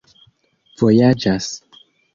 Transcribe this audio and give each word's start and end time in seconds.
vojaĝas 0.79 1.53